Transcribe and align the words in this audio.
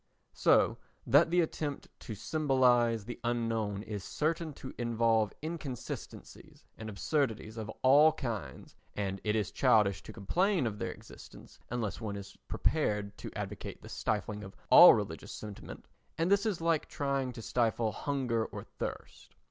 So 0.33 0.79
that 1.05 1.29
the 1.29 1.41
attempt 1.41 1.87
to 1.99 2.15
symbolise 2.15 3.05
the 3.05 3.19
unknown 3.23 3.83
is 3.83 4.03
certain 4.03 4.51
to 4.53 4.73
involve 4.79 5.31
inconsistencies 5.43 6.65
and 6.75 6.89
absurdities 6.89 7.55
of 7.55 7.69
all 7.83 8.11
kinds 8.11 8.75
and 8.95 9.21
it 9.23 9.35
is 9.35 9.51
childish 9.51 10.01
to 10.01 10.11
complain 10.11 10.65
of 10.65 10.79
their 10.79 10.89
existence 10.91 11.59
unless 11.69 12.01
one 12.01 12.15
is 12.15 12.35
prepared 12.47 13.15
to 13.19 13.29
advocate 13.35 13.83
the 13.83 13.89
stifling 13.89 14.43
of 14.43 14.55
all 14.71 14.95
religious 14.95 15.31
sentiment, 15.31 15.87
and 16.17 16.31
this 16.31 16.47
is 16.47 16.61
like 16.61 16.87
trying 16.87 17.31
to 17.33 17.43
stifle 17.43 17.91
hunger 17.91 18.45
or 18.45 18.63
thirst. 18.79 19.35